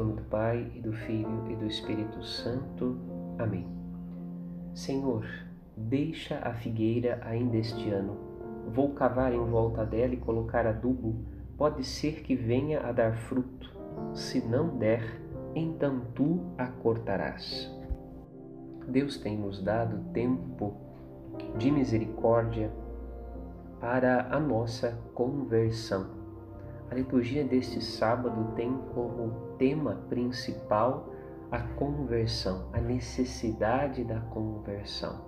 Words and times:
nome 0.00 0.14
do 0.14 0.22
Pai, 0.22 0.72
e 0.74 0.80
do 0.80 0.92
Filho 0.92 1.44
e 1.50 1.56
do 1.56 1.66
Espírito 1.66 2.24
Santo. 2.24 2.98
Amém. 3.38 3.68
Senhor, 4.72 5.26
deixa 5.76 6.38
a 6.38 6.54
figueira 6.54 7.20
ainda 7.22 7.58
este 7.58 7.90
ano. 7.90 8.16
Vou 8.72 8.94
cavar 8.94 9.32
em 9.34 9.44
volta 9.44 9.84
dela 9.84 10.14
e 10.14 10.16
colocar 10.16 10.66
adubo. 10.66 11.14
Pode 11.56 11.84
ser 11.84 12.22
que 12.22 12.34
venha 12.34 12.80
a 12.80 12.92
dar 12.92 13.14
fruto. 13.14 13.70
Se 14.14 14.40
não 14.40 14.78
der, 14.78 15.20
então 15.54 16.00
tu 16.14 16.40
a 16.56 16.66
cortarás. 16.66 17.70
Deus 18.88 19.18
tem 19.18 19.36
nos 19.36 19.62
dado 19.62 19.98
tempo 20.12 20.74
de 21.58 21.70
misericórdia 21.70 22.72
para 23.78 24.34
a 24.34 24.40
nossa 24.40 24.98
conversão. 25.14 26.19
A 26.90 26.94
liturgia 26.94 27.44
deste 27.44 27.80
sábado 27.80 28.52
tem 28.56 28.76
como 28.92 29.54
tema 29.56 29.94
principal 30.08 31.14
a 31.48 31.60
conversão, 31.60 32.68
a 32.72 32.80
necessidade 32.80 34.02
da 34.02 34.18
conversão. 34.20 35.24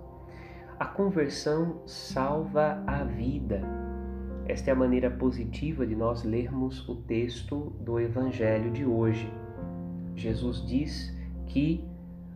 A 0.77 0.85
conversão 0.85 1.81
salva 1.85 2.83
a 2.85 3.05
vida. 3.05 3.61
Esta 4.45 4.71
é 4.71 4.73
a 4.73 4.75
maneira 4.75 5.09
positiva 5.09 5.87
de 5.87 5.95
nós 5.95 6.25
lermos 6.25 6.87
o 6.89 6.97
texto 6.97 7.73
do 7.79 7.97
Evangelho 7.97 8.69
de 8.69 8.85
hoje. 8.85 9.31
Jesus 10.15 10.65
diz 10.67 11.15
que 11.45 11.87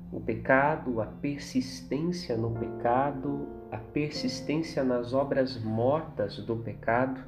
o 0.09 0.21
pecado, 0.21 1.01
a 1.01 1.05
persistência 1.05 2.37
no 2.37 2.51
pecado, 2.51 3.45
a 3.69 3.77
persistência 3.77 4.85
nas 4.85 5.13
obras 5.13 5.61
mortas 5.61 6.37
do 6.37 6.55
pecado, 6.55 7.19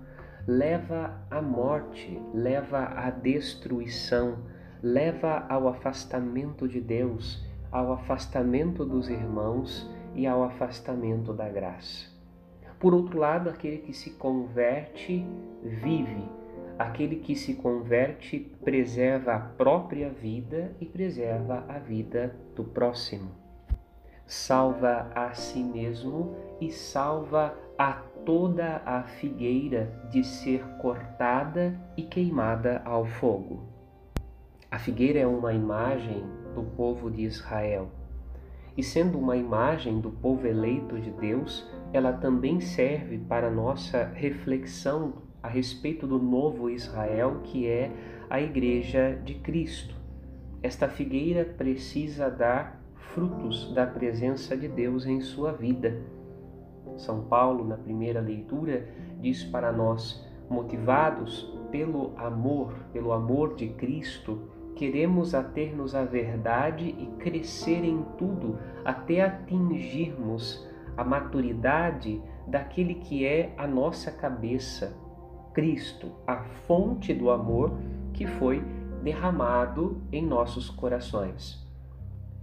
leva 0.48 1.21
à 1.29 1.41
morte, 1.41 2.20
leva 2.34 2.79
à 2.79 3.09
destruição, 3.09 4.39
leva 4.81 5.46
ao 5.49 5.68
afastamento 5.68 6.68
de 6.68 6.79
Deus, 6.79 7.46
ao 7.71 7.93
afastamento 7.93 8.85
dos 8.85 9.09
irmãos 9.09 9.90
e 10.15 10.26
ao 10.26 10.43
afastamento 10.43 11.34
da 11.34 11.48
graça. 11.48 12.07
Por 12.79 12.93
outro 12.93 13.20
lado, 13.20 13.49
aquele 13.49 13.79
que 13.79 13.93
se 13.93 14.12
converte 14.12 15.26
vive, 15.62 16.23
aquele 16.77 17.18
que 17.18 17.35
se 17.35 17.55
converte 17.55 18.40
preserva 18.63 19.34
a 19.34 19.40
própria 19.40 20.09
vida 20.09 20.74
e 20.79 20.85
preserva 20.85 21.65
a 21.68 21.77
vida 21.77 22.34
do 22.55 22.63
próximo. 22.63 23.31
Salva 24.26 25.12
a 25.13 25.34
si 25.34 25.62
mesmo 25.62 26.35
e 26.62 26.71
salva 26.71 27.53
a 27.77 27.91
toda 28.30 28.84
a 28.85 29.02
figueira 29.02 29.91
de 30.12 30.24
ser 30.24 30.63
cortada 30.77 31.76
e 31.98 32.04
queimada 32.04 32.80
ao 32.86 33.04
fogo. 33.04 33.63
A 34.70 34.77
figueira 34.77 35.18
é 35.18 35.26
uma 35.26 35.52
imagem 35.52 36.24
do 36.54 36.62
povo 36.62 37.10
de 37.10 37.24
Israel. 37.24 37.90
E 38.77 38.84
sendo 38.84 39.18
uma 39.18 39.36
imagem 39.36 39.99
do 39.99 40.12
povo 40.12 40.46
eleito 40.46 41.02
de 41.02 41.10
Deus, 41.10 41.68
ela 41.91 42.13
também 42.13 42.60
serve 42.62 43.18
para 43.18 43.49
nossa 43.49 44.05
reflexão 44.13 45.24
a 45.41 45.48
respeito 45.48 46.05
do 46.05 46.20
novo 46.20 46.70
Israel, 46.70 47.40
que 47.46 47.66
é 47.66 47.91
a 48.30 48.40
Igreja 48.40 49.20
de 49.26 49.34
Cristo. 49.40 49.96
Esta 50.62 50.88
figueira 50.88 51.46
precisa 51.46 52.30
dar 52.30 52.80
frutos 52.93 53.74
da 53.74 53.88
presença 53.88 54.55
de 54.55 54.68
Deus 54.68 55.08
em 55.08 55.20
sua 55.20 55.52
vida 55.52 56.18
são 56.98 57.21
Paulo, 57.23 57.65
na 57.65 57.77
primeira 57.77 58.20
leitura, 58.20 58.87
diz 59.20 59.43
para 59.43 59.71
nós, 59.71 60.26
motivados 60.49 61.54
pelo 61.71 62.13
amor, 62.18 62.73
pelo 62.91 63.12
amor 63.12 63.55
de 63.55 63.70
Cristo, 63.70 64.40
queremos 64.75 65.35
ater-nos 65.35 65.94
à 65.94 66.03
verdade 66.03 66.96
e 66.97 67.06
crescer 67.19 67.84
em 67.84 68.03
tudo 68.18 68.57
até 68.84 69.22
atingirmos 69.22 70.68
a 70.97 71.03
maturidade 71.03 72.22
daquele 72.47 72.96
que 72.96 73.25
é 73.25 73.53
a 73.58 73.68
nossa 73.68 74.12
cabeça, 74.12 74.96
Cristo, 75.53 76.12
a 76.25 76.44
fonte 76.68 77.14
do 77.14 77.30
amor 77.30 77.78
que 78.14 78.25
foi 78.25 78.64
derramado 79.03 80.02
em 80.12 80.25
nossos 80.25 80.69
corações. 80.69 81.66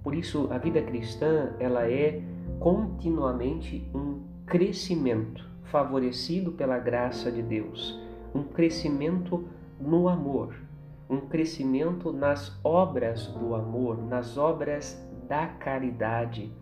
Por 0.03 0.15
isso, 0.15 0.49
a 0.51 0.59
vida 0.59 0.81
cristã, 0.83 1.55
ela 1.59 1.91
é 1.91 2.23
continuamente 2.61 3.91
um 3.95 4.16
crescimento 4.47 5.45
favorecido 5.65 6.53
pela 6.53 6.79
graça 6.79 7.33
de 7.33 7.43
Deus, 7.43 8.01
um 8.33 8.45
crescimento 8.45 9.45
no 9.81 10.09
amor, 10.09 10.55
um 11.11 11.19
crescimento 11.19 12.13
nas 12.13 12.57
obras 12.63 13.27
do 13.27 13.57
amor, 13.57 13.99
nas 14.07 14.39
obras 14.39 15.05
da 15.29 15.49
caridade. 15.49 16.53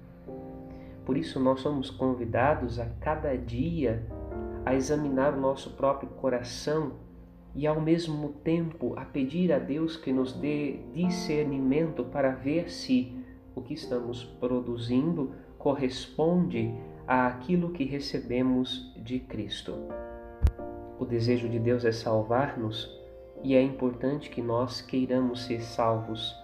Por 1.05 1.19
isso, 1.19 1.39
nós 1.39 1.61
somos 1.61 1.91
convidados 1.91 2.81
a 2.81 2.87
cada 3.01 3.37
dia 3.37 4.03
a 4.65 4.75
examinar 4.75 5.35
o 5.35 5.41
nosso 5.41 5.77
próprio 5.77 6.09
coração 6.09 6.93
e, 7.55 7.67
ao 7.67 7.83
mesmo 7.83 8.31
tempo, 8.43 8.95
a 8.97 9.05
pedir 9.05 9.53
a 9.53 9.59
Deus 9.59 9.95
que 9.95 10.11
nos 10.11 10.33
dê 10.33 10.79
discernimento 10.95 12.03
para 12.05 12.31
ver 12.31 12.71
se 12.71 13.15
o 13.55 13.61
que 13.61 13.75
estamos 13.75 14.25
produzindo 14.25 15.33
corresponde 15.59 16.75
àquilo 17.07 17.71
que 17.71 17.85
recebemos 17.85 18.93
de 18.97 19.19
Cristo. 19.21 19.75
O 20.99 21.05
desejo 21.05 21.49
de 21.49 21.59
Deus 21.59 21.85
é 21.85 21.93
salvar-nos 21.93 22.91
e 23.43 23.55
é 23.55 23.63
importante 23.63 24.31
que 24.31 24.41
nós 24.41 24.81
queiramos 24.81 25.45
ser 25.45 25.61
salvos. 25.61 26.35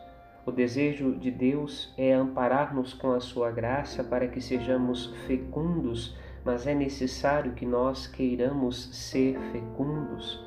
O 0.45 0.53
desejo 0.53 1.13
de 1.17 1.31
Deus 1.31 1.93
é 1.97 2.13
amparar-nos 2.13 2.93
com 2.93 3.13
a 3.13 3.21
sua 3.21 3.51
graça 3.51 4.03
para 4.03 4.29
que 4.29 4.41
sejamos 4.41 5.15
fecundos, 5.27 6.17
mas 6.45 6.67
é 6.67 6.75
necessário 6.75 7.53
que 7.53 7.65
nós 7.65 8.07
queiramos 8.07 8.91
ser 8.93 9.39
fecundos. 9.53 10.45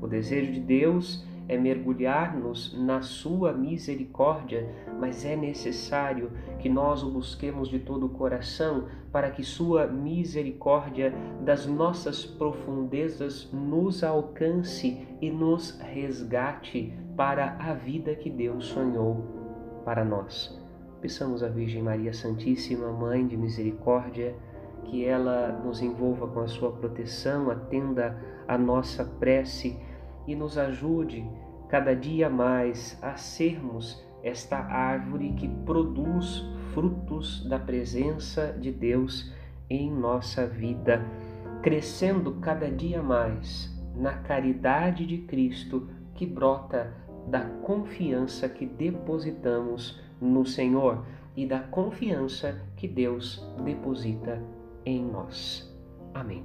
O 0.00 0.06
desejo 0.06 0.52
de 0.52 0.60
Deus 0.60 1.24
é 1.24 1.33
mergulhar-nos 1.48 2.74
na 2.78 3.02
Sua 3.02 3.52
misericórdia, 3.52 4.68
mas 4.98 5.24
é 5.24 5.36
necessário 5.36 6.30
que 6.58 6.68
nós 6.68 7.02
o 7.02 7.10
busquemos 7.10 7.68
de 7.68 7.78
todo 7.78 8.06
o 8.06 8.10
coração 8.10 8.86
para 9.12 9.30
que 9.30 9.42
Sua 9.42 9.86
misericórdia 9.86 11.12
das 11.42 11.66
nossas 11.66 12.24
profundezas 12.24 13.50
nos 13.52 14.02
alcance 14.02 15.06
e 15.20 15.30
nos 15.30 15.78
resgate 15.80 16.92
para 17.16 17.56
a 17.58 17.74
vida 17.74 18.14
que 18.14 18.30
Deus 18.30 18.66
sonhou 18.66 19.82
para 19.84 20.04
nós. 20.04 20.58
Peçamos 21.00 21.42
à 21.42 21.48
Virgem 21.48 21.82
Maria 21.82 22.14
Santíssima, 22.14 22.90
Mãe 22.90 23.26
de 23.26 23.36
Misericórdia, 23.36 24.34
que 24.84 25.04
ela 25.04 25.60
nos 25.64 25.82
envolva 25.82 26.26
com 26.26 26.40
a 26.40 26.46
sua 26.46 26.72
proteção, 26.72 27.50
atenda 27.50 28.18
a 28.48 28.56
nossa 28.56 29.04
prece 29.04 29.78
e 30.26 30.34
nos 30.34 30.56
ajude 30.58 31.24
cada 31.68 31.94
dia 31.94 32.28
mais 32.28 32.98
a 33.02 33.16
sermos 33.16 34.02
esta 34.22 34.56
árvore 34.58 35.32
que 35.32 35.48
produz 35.48 36.44
frutos 36.72 37.46
da 37.48 37.58
presença 37.58 38.56
de 38.58 38.72
Deus 38.72 39.32
em 39.68 39.90
nossa 39.90 40.46
vida, 40.46 41.04
crescendo 41.62 42.32
cada 42.40 42.70
dia 42.70 43.02
mais 43.02 43.72
na 43.94 44.14
caridade 44.14 45.06
de 45.06 45.18
Cristo 45.18 45.88
que 46.14 46.26
brota 46.26 46.92
da 47.28 47.40
confiança 47.40 48.48
que 48.48 48.66
depositamos 48.66 50.00
no 50.20 50.44
Senhor 50.44 51.04
e 51.36 51.46
da 51.46 51.60
confiança 51.60 52.60
que 52.76 52.86
Deus 52.86 53.44
deposita 53.64 54.42
em 54.84 55.04
nós. 55.04 55.70
Amém. 56.12 56.44